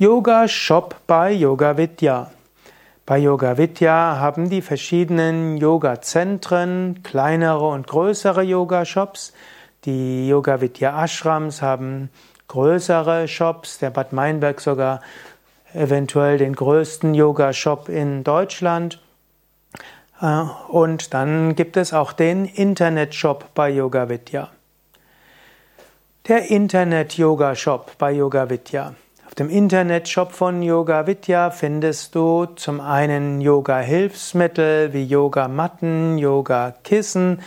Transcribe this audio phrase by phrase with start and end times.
[0.00, 2.30] Yoga Shop bei Yoga Vidya.
[3.04, 9.32] Bei Yoga Vidya haben die verschiedenen Yoga-Zentren kleinere und größere Yoga-Shops.
[9.86, 12.10] Die Yoga Vidya Ashrams haben
[12.46, 15.00] größere Shops, der Bad Meinberg sogar
[15.74, 19.02] eventuell den größten Yoga-Shop in Deutschland.
[20.20, 24.48] Äh, und dann gibt es auch den Internet-Shop bei Yoga Vidya.
[26.28, 28.94] Der Internet-Yoga-Shop bei Yoga Vidya
[29.38, 37.40] dem Internetshop von Yoga Vidya findest du zum einen Yoga-Hilfsmittel wie Yoga-Matten, Yoga-Kissen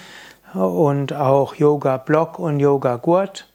[0.53, 3.48] und auch Yoga-Block und Yoga-Gurt.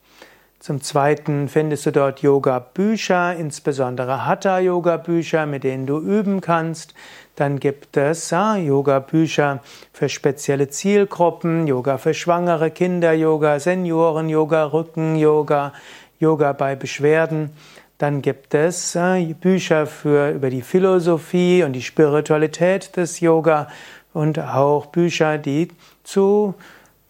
[0.58, 6.92] Zum Zweiten findest du dort Yoga-Bücher, insbesondere Hatha-Yoga-Bücher, mit denen du üben kannst.
[7.36, 9.60] Dann gibt es ja, Yoga-Bücher
[9.94, 15.72] für spezielle Zielgruppen, Yoga für schwangere Kinder, Yoga, Senioren, Yoga, Rücken-Yoga,
[16.18, 17.52] Yoga bei Beschwerden.
[17.98, 23.68] Dann gibt es äh, Bücher für, über die Philosophie und die Spiritualität des Yoga
[24.12, 25.68] und auch Bücher, die
[26.04, 26.54] zu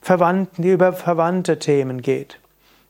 [0.01, 2.39] Verwandten, die über verwandte Themen geht.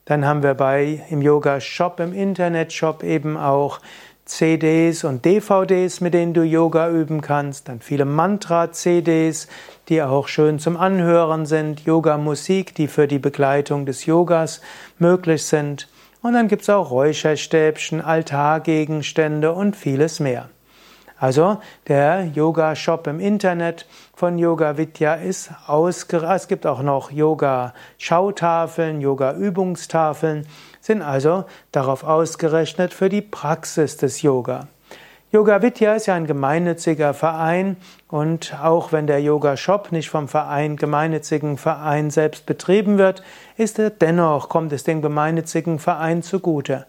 [0.05, 3.81] Dann haben wir bei im Yoga Shop, im Internet Shop eben auch
[4.27, 9.49] CDs und DVDs, mit denen du Yoga üben kannst, dann viele Mantra-CDs,
[9.89, 14.61] die auch schön zum Anhören sind, Yoga-Musik, die für die Begleitung des Yogas
[14.99, 15.89] möglich sind.
[16.23, 20.49] Und dann gibt es auch Räucherstäbchen, Altargegenstände und vieles mehr.
[21.19, 26.43] Also der Yoga-Shop im Internet von Yoga Vidya ist ausgereift.
[26.43, 30.47] Es gibt auch noch Yoga-Schautafeln, Yoga-Übungstafeln,
[30.81, 34.69] sind also darauf ausgerechnet für die Praxis des Yoga.
[35.33, 40.29] Yoga Vidya ist ja ein gemeinnütziger Verein und auch wenn der Yoga Shop nicht vom
[40.29, 43.25] Verein, gemeinnützigen Verein selbst betrieben wird,
[43.57, 46.87] ist er dennoch, kommt es dem gemeinnützigen Verein zugute.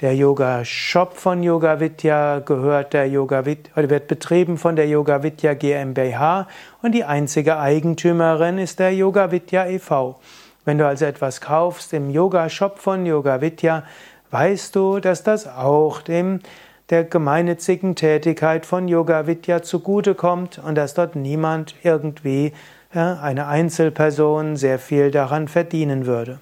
[0.00, 5.22] Der Yoga Shop von Yoga Vidya gehört der Yoga Vidya, wird betrieben von der Yoga
[5.22, 6.48] Vidya GmbH
[6.82, 10.18] und die einzige Eigentümerin ist der Yoga Vidya e.V.
[10.64, 13.84] Wenn du also etwas kaufst im Yoga Shop von Yoga Vidya,
[14.32, 16.40] weißt du, dass das auch dem
[16.90, 22.52] der gemeinnützigen Tätigkeit von Yoga Vidya zugutekommt und dass dort niemand irgendwie,
[22.94, 26.40] ja, eine Einzelperson, sehr viel daran verdienen würde.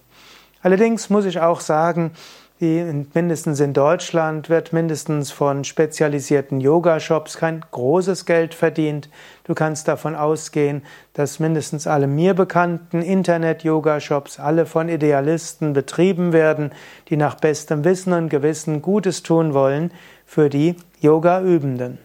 [0.62, 2.12] Allerdings muss ich auch sagen,
[2.61, 9.09] die, mindestens in Deutschland wird mindestens von spezialisierten Yoga-Shops kein großes Geld verdient.
[9.43, 10.83] Du kannst davon ausgehen,
[11.15, 16.71] dass mindestens alle mir bekannten Internet-Yoga-Shops alle von Idealisten betrieben werden,
[17.09, 19.91] die nach bestem Wissen und Gewissen Gutes tun wollen
[20.25, 21.99] für die Yoga-Übenden.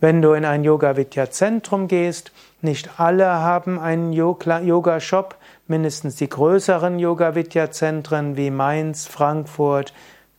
[0.00, 2.32] Wenn du in ein Yoga-Vidya-Zentrum gehst,
[2.64, 5.36] nicht alle haben einen Yoga-Shop,
[5.66, 9.92] mindestens die größeren Yoga-Vidya-Zentren wie Mainz, Frankfurt,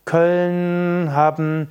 [0.04, 1.68] Köln haben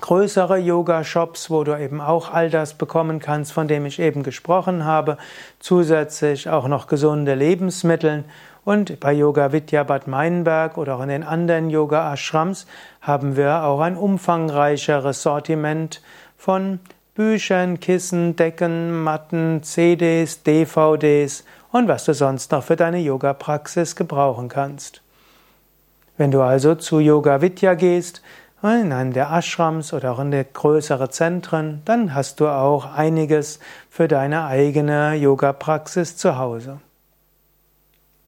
[0.00, 4.84] größere Yoga-Shops, wo du eben auch all das bekommen kannst, von dem ich eben gesprochen
[4.84, 5.18] habe,
[5.58, 8.24] zusätzlich auch noch gesunde Lebensmittel.
[8.64, 12.66] Und bei Yoga Vidya Bad Meinberg oder auch in den anderen Yoga Ashrams
[13.00, 16.02] haben wir auch ein umfangreicheres Sortiment
[16.36, 16.78] von
[17.20, 24.48] Büchern, Kissen, Decken, Matten, CDs, DVDs und was du sonst noch für deine Yoga-Praxis gebrauchen
[24.48, 25.02] kannst.
[26.16, 28.22] Wenn du also zu Yoga Vidya gehst,
[28.62, 33.60] in einem der Ashrams oder auch in der größeren Zentren, dann hast du auch einiges
[33.90, 36.80] für deine eigene Yoga-Praxis zu Hause.